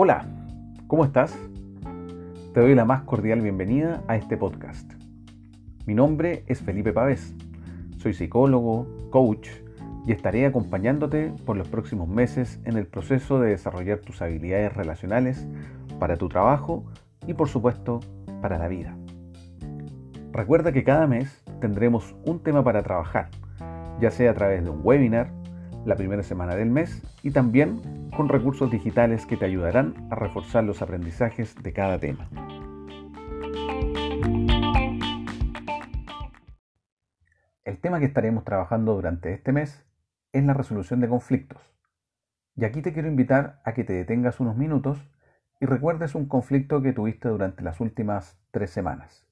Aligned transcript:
Hola, 0.00 0.26
¿cómo 0.86 1.04
estás? 1.04 1.36
Te 2.54 2.60
doy 2.60 2.76
la 2.76 2.84
más 2.84 3.02
cordial 3.02 3.40
bienvenida 3.40 4.04
a 4.06 4.14
este 4.14 4.36
podcast. 4.36 4.88
Mi 5.86 5.94
nombre 5.94 6.44
es 6.46 6.62
Felipe 6.62 6.92
Pavés. 6.92 7.34
Soy 7.96 8.14
psicólogo, 8.14 8.86
coach 9.10 9.48
y 10.06 10.12
estaré 10.12 10.46
acompañándote 10.46 11.32
por 11.44 11.56
los 11.56 11.66
próximos 11.66 12.06
meses 12.06 12.60
en 12.64 12.76
el 12.76 12.86
proceso 12.86 13.40
de 13.40 13.50
desarrollar 13.50 13.98
tus 13.98 14.22
habilidades 14.22 14.72
relacionales 14.72 15.48
para 15.98 16.16
tu 16.16 16.28
trabajo 16.28 16.84
y 17.26 17.34
por 17.34 17.48
supuesto 17.48 17.98
para 18.40 18.56
la 18.56 18.68
vida. 18.68 18.96
Recuerda 20.30 20.70
que 20.70 20.84
cada 20.84 21.08
mes 21.08 21.42
tendremos 21.60 22.14
un 22.24 22.38
tema 22.38 22.62
para 22.62 22.84
trabajar, 22.84 23.30
ya 24.00 24.12
sea 24.12 24.30
a 24.30 24.34
través 24.34 24.62
de 24.62 24.70
un 24.70 24.78
webinar, 24.84 25.32
la 25.84 25.96
primera 25.96 26.22
semana 26.22 26.54
del 26.54 26.70
mes 26.70 27.02
y 27.28 27.30
también 27.30 28.10
con 28.16 28.30
recursos 28.30 28.70
digitales 28.70 29.26
que 29.26 29.36
te 29.36 29.44
ayudarán 29.44 30.08
a 30.10 30.14
reforzar 30.14 30.64
los 30.64 30.80
aprendizajes 30.80 31.54
de 31.62 31.74
cada 31.74 31.98
tema. 31.98 32.30
El 37.64 37.78
tema 37.82 37.98
que 37.98 38.06
estaremos 38.06 38.44
trabajando 38.44 38.94
durante 38.94 39.34
este 39.34 39.52
mes 39.52 39.84
es 40.32 40.42
la 40.42 40.54
resolución 40.54 41.00
de 41.00 41.08
conflictos. 41.08 41.60
Y 42.56 42.64
aquí 42.64 42.80
te 42.80 42.94
quiero 42.94 43.08
invitar 43.08 43.60
a 43.62 43.74
que 43.74 43.84
te 43.84 43.92
detengas 43.92 44.40
unos 44.40 44.56
minutos 44.56 44.98
y 45.60 45.66
recuerdes 45.66 46.14
un 46.14 46.28
conflicto 46.28 46.80
que 46.80 46.94
tuviste 46.94 47.28
durante 47.28 47.62
las 47.62 47.78
últimas 47.78 48.40
tres 48.52 48.70
semanas. 48.70 49.28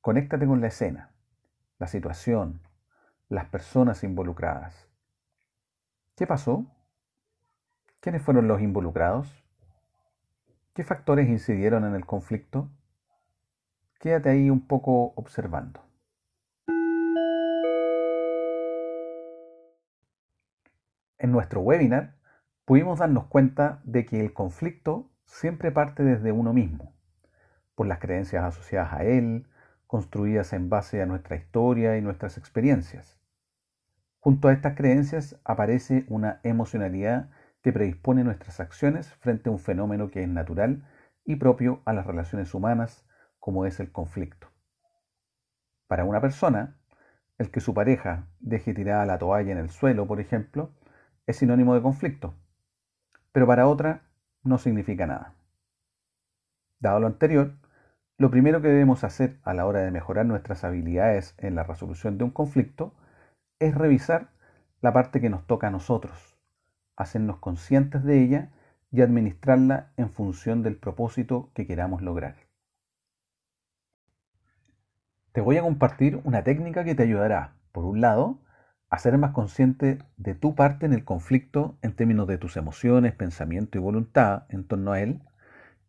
Conéctate 0.00 0.46
con 0.46 0.60
la 0.60 0.68
escena, 0.68 1.16
la 1.80 1.88
situación, 1.88 2.62
las 3.28 3.46
personas 3.46 4.04
involucradas. 4.04 4.89
¿Qué 6.20 6.26
pasó? 6.26 6.66
¿Quiénes 8.00 8.20
fueron 8.20 8.46
los 8.46 8.60
involucrados? 8.60 9.42
¿Qué 10.74 10.84
factores 10.84 11.30
incidieron 11.30 11.86
en 11.86 11.94
el 11.94 12.04
conflicto? 12.04 12.68
Quédate 13.98 14.28
ahí 14.28 14.50
un 14.50 14.66
poco 14.66 15.14
observando. 15.16 15.80
En 21.16 21.32
nuestro 21.32 21.62
webinar 21.62 22.16
pudimos 22.66 22.98
darnos 22.98 23.24
cuenta 23.28 23.80
de 23.84 24.04
que 24.04 24.20
el 24.20 24.34
conflicto 24.34 25.10
siempre 25.24 25.72
parte 25.72 26.02
desde 26.02 26.32
uno 26.32 26.52
mismo, 26.52 26.92
por 27.74 27.86
las 27.86 27.98
creencias 27.98 28.44
asociadas 28.44 28.92
a 28.92 29.04
él, 29.04 29.48
construidas 29.86 30.52
en 30.52 30.68
base 30.68 31.00
a 31.00 31.06
nuestra 31.06 31.36
historia 31.36 31.96
y 31.96 32.02
nuestras 32.02 32.36
experiencias. 32.36 33.19
Junto 34.20 34.48
a 34.48 34.52
estas 34.52 34.76
creencias 34.76 35.40
aparece 35.44 36.04
una 36.08 36.40
emocionalidad 36.42 37.30
que 37.62 37.72
predispone 37.72 38.22
nuestras 38.22 38.60
acciones 38.60 39.12
frente 39.14 39.48
a 39.48 39.52
un 39.52 39.58
fenómeno 39.58 40.10
que 40.10 40.22
es 40.22 40.28
natural 40.28 40.84
y 41.24 41.36
propio 41.36 41.80
a 41.86 41.94
las 41.94 42.06
relaciones 42.06 42.52
humanas, 42.52 43.06
como 43.38 43.64
es 43.64 43.80
el 43.80 43.90
conflicto. 43.90 44.48
Para 45.86 46.04
una 46.04 46.20
persona, 46.20 46.76
el 47.38 47.50
que 47.50 47.60
su 47.60 47.72
pareja 47.72 48.26
deje 48.40 48.74
tirada 48.74 49.06
la 49.06 49.18
toalla 49.18 49.52
en 49.52 49.58
el 49.58 49.70
suelo, 49.70 50.06
por 50.06 50.20
ejemplo, 50.20 50.70
es 51.26 51.38
sinónimo 51.38 51.74
de 51.74 51.80
conflicto, 51.80 52.34
pero 53.32 53.46
para 53.46 53.66
otra 53.66 54.02
no 54.42 54.58
significa 54.58 55.06
nada. 55.06 55.34
Dado 56.78 57.00
lo 57.00 57.06
anterior, 57.06 57.54
lo 58.18 58.30
primero 58.30 58.60
que 58.60 58.68
debemos 58.68 59.02
hacer 59.02 59.38
a 59.44 59.54
la 59.54 59.64
hora 59.64 59.80
de 59.80 59.90
mejorar 59.90 60.26
nuestras 60.26 60.62
habilidades 60.62 61.34
en 61.38 61.54
la 61.54 61.62
resolución 61.62 62.18
de 62.18 62.24
un 62.24 62.30
conflicto 62.30 62.94
es 63.60 63.74
revisar 63.74 64.30
la 64.80 64.92
parte 64.92 65.20
que 65.20 65.30
nos 65.30 65.46
toca 65.46 65.68
a 65.68 65.70
nosotros, 65.70 66.36
hacernos 66.96 67.36
conscientes 67.38 68.02
de 68.02 68.22
ella 68.22 68.50
y 68.90 69.02
administrarla 69.02 69.92
en 69.96 70.10
función 70.10 70.62
del 70.62 70.76
propósito 70.76 71.50
que 71.54 71.66
queramos 71.66 72.02
lograr. 72.02 72.36
Te 75.32 75.42
voy 75.42 75.58
a 75.58 75.62
compartir 75.62 76.20
una 76.24 76.42
técnica 76.42 76.84
que 76.84 76.94
te 76.94 77.04
ayudará, 77.04 77.54
por 77.70 77.84
un 77.84 78.00
lado, 78.00 78.40
a 78.88 78.98
ser 78.98 79.16
más 79.18 79.32
consciente 79.32 79.98
de 80.16 80.34
tu 80.34 80.56
parte 80.56 80.86
en 80.86 80.92
el 80.92 81.04
conflicto 81.04 81.78
en 81.82 81.94
términos 81.94 82.26
de 82.26 82.38
tus 82.38 82.56
emociones, 82.56 83.14
pensamiento 83.14 83.78
y 83.78 83.80
voluntad 83.80 84.44
en 84.48 84.64
torno 84.64 84.92
a 84.92 85.00
él. 85.00 85.20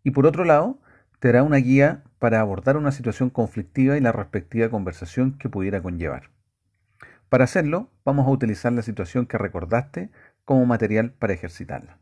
Y 0.03 0.11
por 0.11 0.27
otro 0.27 0.43
lado, 0.43 0.79
te 1.19 1.29
dará 1.29 1.41
una 1.41 1.57
guía 1.57 2.03
para 2.19 2.41
abordar 2.41 2.77
una 2.77 2.91
situación 2.91 3.29
conflictiva 3.31 3.97
y 3.97 4.01
la 4.01 4.11
respectiva 4.11 4.69
conversación 4.69 5.37
que 5.39 5.49
pudiera 5.49 5.81
conllevar. 5.81 6.29
Para 7.31 7.45
hacerlo, 7.45 7.87
vamos 8.03 8.27
a 8.27 8.29
utilizar 8.29 8.73
la 8.73 8.81
situación 8.81 9.25
que 9.25 9.37
recordaste 9.37 10.09
como 10.43 10.65
material 10.65 11.13
para 11.13 11.31
ejercitarla. 11.31 11.97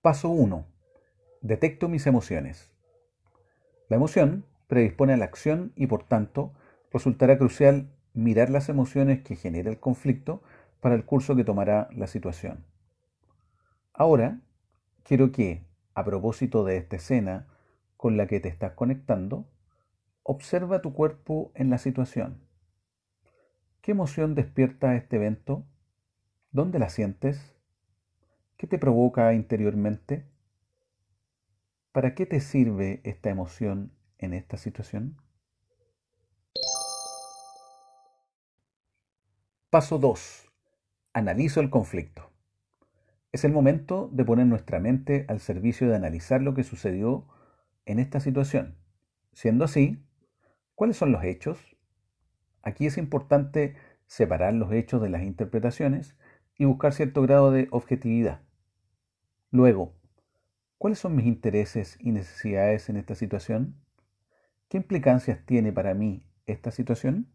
Paso 0.00 0.30
1. 0.30 0.64
Detecto 1.42 1.90
mis 1.90 2.06
emociones. 2.06 2.70
La 3.90 3.96
emoción 3.96 4.46
predispone 4.68 5.12
a 5.12 5.18
la 5.18 5.26
acción 5.26 5.74
y 5.76 5.86
por 5.86 6.04
tanto 6.04 6.54
resultará 6.90 7.36
crucial 7.36 7.90
mirar 8.14 8.48
las 8.48 8.70
emociones 8.70 9.20
que 9.20 9.36
genera 9.36 9.68
el 9.68 9.78
conflicto 9.78 10.42
para 10.80 10.94
el 10.94 11.04
curso 11.04 11.36
que 11.36 11.44
tomará 11.44 11.90
la 11.92 12.06
situación. 12.06 12.64
Ahora, 13.92 14.40
quiero 15.02 15.30
que, 15.30 15.66
a 15.94 16.06
propósito 16.06 16.64
de 16.64 16.78
esta 16.78 16.96
escena 16.96 17.49
con 18.00 18.16
la 18.16 18.26
que 18.26 18.40
te 18.40 18.48
estás 18.48 18.72
conectando, 18.72 19.46
observa 20.22 20.80
tu 20.80 20.94
cuerpo 20.94 21.52
en 21.54 21.68
la 21.68 21.76
situación. 21.76 22.48
¿Qué 23.82 23.90
emoción 23.90 24.34
despierta 24.34 24.96
este 24.96 25.16
evento? 25.16 25.66
¿Dónde 26.50 26.78
la 26.78 26.88
sientes? 26.88 27.58
¿Qué 28.56 28.66
te 28.66 28.78
provoca 28.78 29.34
interiormente? 29.34 30.24
¿Para 31.92 32.14
qué 32.14 32.24
te 32.24 32.40
sirve 32.40 33.02
esta 33.04 33.28
emoción 33.28 33.92
en 34.16 34.32
esta 34.32 34.56
situación? 34.56 35.20
Paso 39.68 39.98
2. 39.98 40.50
Analizo 41.12 41.60
el 41.60 41.68
conflicto. 41.68 42.32
Es 43.30 43.44
el 43.44 43.52
momento 43.52 44.08
de 44.10 44.24
poner 44.24 44.46
nuestra 44.46 44.80
mente 44.80 45.26
al 45.28 45.40
servicio 45.40 45.86
de 45.86 45.96
analizar 45.96 46.40
lo 46.40 46.54
que 46.54 46.64
sucedió 46.64 47.28
en 47.90 47.98
esta 47.98 48.20
situación. 48.20 48.76
Siendo 49.32 49.64
así, 49.64 50.04
¿cuáles 50.74 50.96
son 50.96 51.12
los 51.12 51.24
hechos? 51.24 51.58
Aquí 52.62 52.86
es 52.86 52.98
importante 52.98 53.76
separar 54.06 54.54
los 54.54 54.72
hechos 54.72 55.00
de 55.02 55.08
las 55.08 55.22
interpretaciones 55.22 56.16
y 56.56 56.64
buscar 56.64 56.92
cierto 56.92 57.22
grado 57.22 57.50
de 57.50 57.68
objetividad. 57.70 58.42
Luego, 59.50 59.94
¿cuáles 60.78 60.98
son 60.98 61.16
mis 61.16 61.26
intereses 61.26 61.96
y 62.00 62.12
necesidades 62.12 62.88
en 62.88 62.96
esta 62.96 63.14
situación? 63.14 63.76
¿Qué 64.68 64.76
implicancias 64.76 65.44
tiene 65.46 65.72
para 65.72 65.94
mí 65.94 66.26
esta 66.46 66.70
situación? 66.70 67.32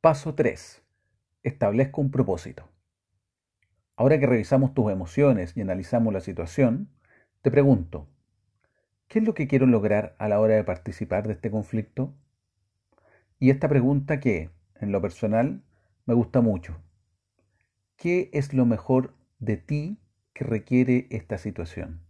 Paso 0.00 0.34
3. 0.34 0.82
Establezco 1.42 2.00
un 2.00 2.10
propósito. 2.10 2.73
Ahora 3.96 4.18
que 4.18 4.26
revisamos 4.26 4.74
tus 4.74 4.90
emociones 4.90 5.56
y 5.56 5.60
analizamos 5.60 6.12
la 6.12 6.20
situación, 6.20 6.88
te 7.42 7.50
pregunto, 7.52 8.08
¿qué 9.06 9.20
es 9.20 9.24
lo 9.24 9.34
que 9.34 9.46
quiero 9.46 9.66
lograr 9.66 10.16
a 10.18 10.28
la 10.28 10.40
hora 10.40 10.56
de 10.56 10.64
participar 10.64 11.28
de 11.28 11.34
este 11.34 11.50
conflicto? 11.50 12.12
Y 13.38 13.50
esta 13.50 13.68
pregunta 13.68 14.18
que, 14.18 14.50
en 14.80 14.90
lo 14.90 15.00
personal, 15.00 15.62
me 16.06 16.14
gusta 16.14 16.40
mucho. 16.40 16.76
¿Qué 17.96 18.30
es 18.32 18.52
lo 18.52 18.66
mejor 18.66 19.14
de 19.38 19.58
ti 19.58 20.00
que 20.32 20.44
requiere 20.44 21.06
esta 21.10 21.38
situación? 21.38 22.00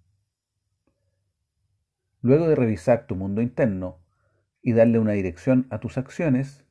Luego 2.22 2.49
de 2.49 2.54
revisar 2.54 3.07
tu 3.07 3.15
mundo 3.15 3.42
interno 3.42 3.98
y 4.63 4.72
darle 4.72 4.98
una 4.98 5.13
dirección 5.13 5.66
a 5.69 5.80
tus 5.80 5.98
acciones, 5.98 6.65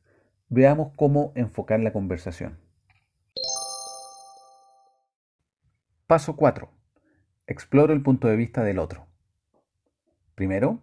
veamos 0.49 0.91
cómo 0.95 1.31
enfocar 1.35 1.79
la 1.81 1.93
conversación. 1.93 2.62
Paso 6.05 6.35
4. 6.35 6.69
Exploro 7.47 7.93
el 7.93 8.03
punto 8.03 8.27
de 8.27 8.35
vista 8.35 8.61
del 8.61 8.79
otro. 8.79 9.07
Primero, 10.35 10.81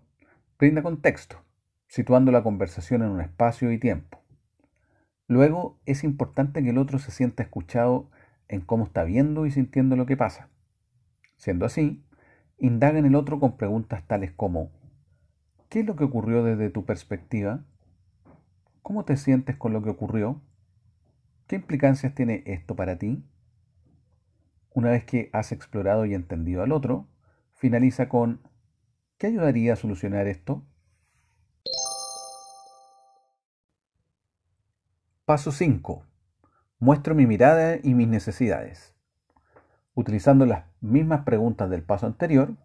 brinda 0.59 0.83
contexto, 0.83 1.45
situando 1.89 2.33
la 2.33 2.43
conversación 2.43 3.03
en 3.03 3.11
un 3.11 3.21
espacio 3.21 3.71
y 3.71 3.79
tiempo. 3.79 4.23
Luego, 5.27 5.79
es 5.85 6.05
importante 6.05 6.63
que 6.63 6.71
el 6.71 6.79
otro 6.79 6.99
se 6.99 7.11
sienta 7.11 7.43
escuchado 7.43 8.11
en 8.49 8.63
cómo 8.63 8.85
está 8.85 9.05
viendo 9.05 9.45
y 9.45 9.51
sintiendo 9.51 9.95
lo 9.95 10.07
que 10.07 10.17
pasa. 10.17 10.49
Siendo 11.37 11.67
así, 11.67 12.03
Indaga 12.63 12.99
en 12.99 13.07
el 13.07 13.15
otro 13.15 13.41
con 13.41 13.57
preguntas 13.57 14.07
tales 14.07 14.33
como 14.33 14.71
¿qué 15.69 15.81
es 15.81 15.87
lo 15.87 15.97
que 15.97 16.05
ocurrió 16.05 16.45
desde 16.45 16.69
tu 16.69 16.85
perspectiva? 16.85 17.65
¿Cómo 18.83 19.07
te 19.07 19.17
sientes 19.17 19.57
con 19.57 19.73
lo 19.73 19.83
que 19.83 19.91
ocurrió? 19.91 20.43
¿Qué 21.47 21.57
implicancias 21.57 22.15
tiene 22.15 22.43
esto 22.45 22.77
para 22.77 22.97
ti? 22.97 23.25
Una 24.73 24.91
vez 24.91 25.05
que 25.05 25.31
has 25.33 25.51
explorado 25.51 26.07
y 26.07 26.15
entendido 26.15 26.63
al 26.63 26.71
otro, 26.71 27.09
finaliza 27.55 28.09
con 28.09 28.41
¿qué 29.19 29.27
ayudaría 29.27 29.73
a 29.73 29.77
solucionar 29.77 30.29
esto? 30.29 30.65
Paso 35.25 35.51
5. 35.51 36.07
Muestro 36.79 37.15
mi 37.15 37.27
mirada 37.27 37.79
y 37.83 37.95
mis 37.95 38.07
necesidades. 38.07 38.95
Utilizando 39.95 40.47
las 40.47 40.65
mismas 40.81 41.25
preguntas 41.25 41.69
del 41.69 41.83
paso 41.83 42.07
anterior, 42.07 42.57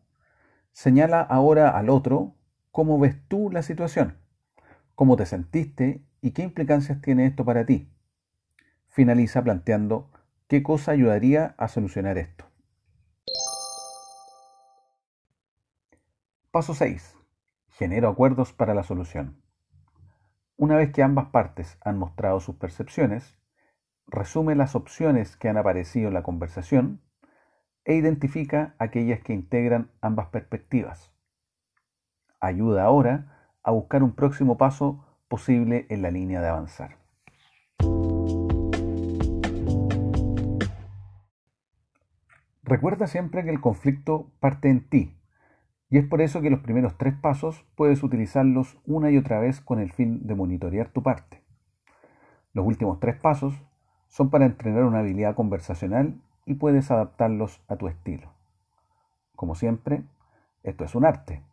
señala 0.72 1.22
ahora 1.22 1.72
al 1.72 1.90
otro 1.90 2.36
cómo 2.72 3.00
ves 3.00 3.16
tú 3.28 3.50
la 3.52 3.64
situación, 3.64 4.18
cómo 4.94 5.16
te 5.16 5.26
sentiste 5.26 6.06
y 6.22 6.32
qué 6.32 6.44
implicancias 6.44 7.02
tiene 7.02 7.26
esto 7.26 7.46
para 7.46 7.66
ti. 7.66 7.90
Finaliza 8.90 9.44
planteando 9.44 10.12
qué 10.48 10.62
cosa 10.62 10.92
ayudaría 10.92 11.56
a 11.58 11.68
solucionar 11.68 12.18
esto. 12.18 12.46
Paso 16.52 16.74
6. 16.74 17.18
Genero 17.70 18.10
acuerdos 18.10 18.54
para 18.54 18.74
la 18.74 18.84
solución. 18.84 19.42
Una 20.56 20.78
vez 20.78 20.92
que 20.92 21.04
ambas 21.04 21.28
partes 21.30 21.78
han 21.82 21.98
mostrado 21.98 22.40
sus 22.40 22.56
percepciones, 22.56 23.38
resume 24.08 24.56
las 24.56 24.76
opciones 24.76 25.36
que 25.36 25.50
han 25.50 25.58
aparecido 25.58 26.08
en 26.08 26.14
la 26.14 26.24
conversación 26.24 27.02
e 27.84 27.96
identifica 27.96 28.76
aquellas 28.80 29.22
que 29.22 29.34
integran 29.34 29.92
ambas 30.00 30.28
perspectivas. 30.28 31.12
Ayuda 32.40 32.84
ahora 32.84 33.50
a 33.64 33.72
buscar 33.72 34.04
un 34.04 34.16
próximo 34.16 34.58
paso 34.58 35.06
posible 35.28 35.88
en 35.90 36.04
la 36.04 36.12
línea 36.12 36.40
de 36.40 36.48
avanzar. 36.48 37.05
Recuerda 42.66 43.06
siempre 43.06 43.44
que 43.44 43.52
el 43.52 43.62
conflicto 43.62 44.32
parte 44.40 44.70
en 44.70 44.90
ti 44.90 45.16
y 45.88 46.00
es 46.00 46.06
por 46.06 46.22
eso 46.22 46.42
que 46.42 46.50
los 46.50 46.62
primeros 46.62 46.98
tres 46.98 47.14
pasos 47.14 47.64
puedes 47.76 48.02
utilizarlos 48.02 48.80
una 48.86 49.12
y 49.12 49.18
otra 49.18 49.40
vez 49.40 49.62
con 49.62 49.80
el 49.80 49.92
fin 49.92 50.26
de 50.26 50.34
monitorear 50.34 50.90
tu 50.90 51.04
parte. 51.04 51.44
Los 52.54 52.66
últimos 52.66 53.00
tres 53.00 53.18
pasos 53.18 53.54
son 54.08 54.32
para 54.32 54.46
entrenar 54.46 54.84
una 54.84 55.00
habilidad 55.00 55.36
conversacional 55.36 56.20
y 56.46 56.56
puedes 56.56 56.90
adaptarlos 56.90 57.62
a 57.68 57.76
tu 57.76 57.88
estilo. 57.88 58.34
Como 59.36 59.54
siempre, 59.54 60.04
esto 60.64 60.86
es 60.86 60.96
un 60.96 61.06
arte, 61.06 61.44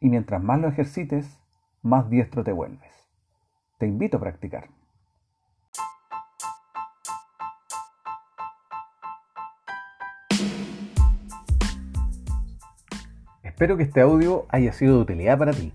y 0.00 0.08
mientras 0.08 0.42
más 0.42 0.58
lo 0.58 0.68
ejercites, 0.68 1.38
más 1.82 2.08
diestro 2.08 2.44
te 2.44 2.52
vuelves. 2.52 3.10
Te 3.78 3.86
invito 3.86 4.16
a 4.16 4.20
practicar. 4.20 4.68
Espero 13.56 13.78
que 13.78 13.84
este 13.84 14.02
audio 14.02 14.44
haya 14.50 14.70
sido 14.74 14.96
de 14.96 15.00
utilidad 15.00 15.38
para 15.38 15.52
ti. 15.52 15.72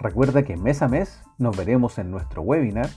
Recuerda 0.00 0.44
que 0.44 0.56
mes 0.56 0.80
a 0.80 0.88
mes 0.88 1.20
nos 1.36 1.54
veremos 1.54 1.98
en 1.98 2.10
nuestro 2.10 2.40
webinar 2.40 2.88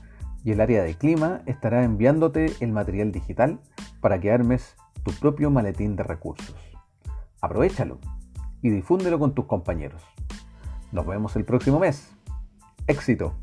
y 0.41 0.53
el 0.53 0.61
área 0.61 0.83
de 0.83 0.95
clima 0.95 1.41
estará 1.47 1.83
enviándote 1.83 2.53
el 2.61 2.71
material 2.71 3.11
digital 3.11 3.59
para 3.99 4.17
que 4.21 4.31
armes 4.31 4.77
tu 5.03 5.11
propio 5.11 5.51
maletín 5.51 5.97
de 5.97 6.03
recursos. 6.03 6.55
Aprovechalo 7.41 7.99
y 8.61 8.69
difúndelo 8.69 9.19
con 9.19 9.35
tus 9.35 9.47
compañeros. 9.47 10.01
Nos 10.93 11.05
vemos 11.05 11.35
el 11.35 11.43
próximo 11.43 11.77
mes. 11.77 12.09
Éxito. 12.87 13.35